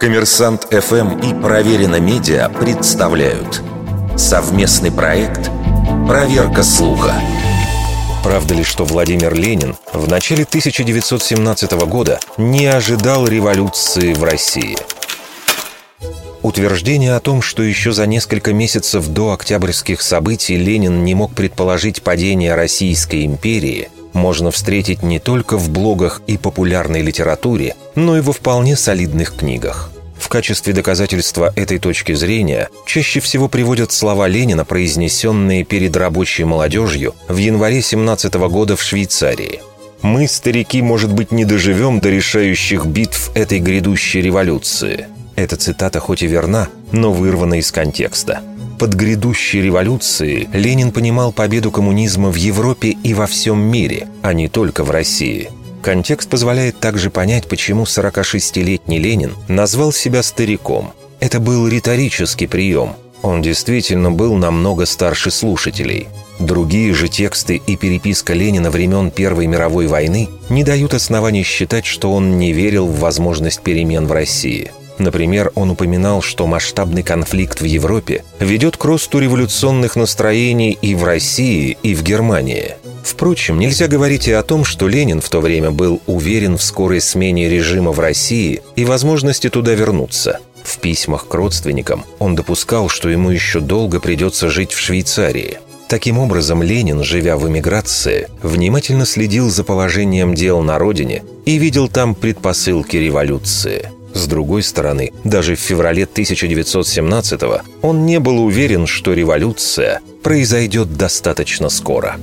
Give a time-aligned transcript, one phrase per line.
[0.00, 3.62] Коммерсант ФМ и Проверено Медиа представляют
[4.16, 5.50] совместный проект
[6.06, 7.14] «Проверка слуха».
[8.22, 14.76] Правда ли, что Владимир Ленин в начале 1917 года не ожидал революции в России?
[16.42, 22.02] Утверждение о том, что еще за несколько месяцев до октябрьских событий Ленин не мог предположить
[22.02, 28.32] падение Российской империи, можно встретить не только в блогах и популярной литературе, но и во
[28.32, 29.90] вполне солидных книгах.
[30.18, 37.14] В качестве доказательства этой точки зрения чаще всего приводят слова Ленина, произнесенные перед рабочей молодежью
[37.28, 39.62] в январе 17 года в Швейцарии.
[40.02, 45.06] «Мы, старики, может быть, не доживем до решающих битв этой грядущей революции».
[45.34, 48.42] Эта цитата хоть и верна, но вырвана из контекста.
[48.78, 54.48] Под грядущей революцией Ленин понимал победу коммунизма в Европе и во всем мире, а не
[54.48, 55.50] только в России–
[55.82, 60.92] Контекст позволяет также понять, почему 46-летний Ленин назвал себя стариком.
[61.20, 62.94] Это был риторический прием.
[63.22, 66.08] Он действительно был намного старше слушателей.
[66.38, 72.12] Другие же тексты и переписка Ленина времен Первой мировой войны не дают оснований считать, что
[72.12, 74.70] он не верил в возможность перемен в России.
[74.98, 81.04] Например, он упоминал, что масштабный конфликт в Европе ведет к росту революционных настроений и в
[81.04, 82.74] России, и в Германии–
[83.08, 87.00] Впрочем, нельзя говорить и о том, что Ленин в то время был уверен в скорой
[87.00, 90.40] смене режима в России и возможности туда вернуться.
[90.62, 95.58] В письмах к родственникам он допускал, что ему еще долго придется жить в Швейцарии.
[95.88, 101.88] Таким образом, Ленин, живя в эмиграции, внимательно следил за положением дел на родине и видел
[101.88, 103.90] там предпосылки революции.
[104.18, 107.40] С другой стороны, даже в феврале 1917
[107.82, 112.16] он не был уверен, что революция произойдет достаточно скоро.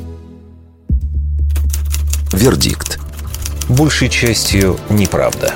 [2.34, 3.00] Вердикт.
[3.70, 5.54] Большей частью неправда.